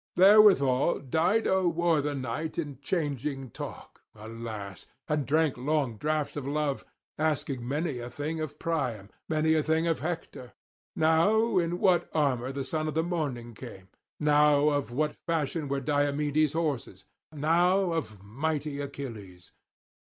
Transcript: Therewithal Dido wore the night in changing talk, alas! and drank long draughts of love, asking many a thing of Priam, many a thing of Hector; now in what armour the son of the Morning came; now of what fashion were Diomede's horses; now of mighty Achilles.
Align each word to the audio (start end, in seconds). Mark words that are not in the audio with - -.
Therewithal 0.15 1.01
Dido 1.01 1.67
wore 1.67 2.01
the 2.01 2.15
night 2.15 2.57
in 2.57 2.79
changing 2.81 3.51
talk, 3.51 4.01
alas! 4.15 4.87
and 5.07 5.27
drank 5.27 5.55
long 5.57 5.97
draughts 5.97 6.35
of 6.35 6.47
love, 6.47 6.83
asking 7.19 7.67
many 7.67 7.99
a 7.99 8.09
thing 8.09 8.39
of 8.41 8.57
Priam, 8.57 9.11
many 9.29 9.53
a 9.53 9.61
thing 9.61 9.85
of 9.85 9.99
Hector; 9.99 10.53
now 10.95 11.59
in 11.59 11.77
what 11.77 12.09
armour 12.15 12.51
the 12.51 12.63
son 12.63 12.87
of 12.87 12.95
the 12.95 13.03
Morning 13.03 13.53
came; 13.53 13.89
now 14.19 14.69
of 14.69 14.89
what 14.89 15.17
fashion 15.27 15.67
were 15.67 15.79
Diomede's 15.79 16.53
horses; 16.53 17.05
now 17.31 17.91
of 17.93 18.23
mighty 18.23 18.79
Achilles. 18.79 19.51